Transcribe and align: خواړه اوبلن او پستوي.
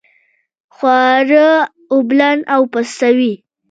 خواړه 0.75 1.47
اوبلن 1.93 2.39
او 2.53 2.61
پستوي. 2.71 3.33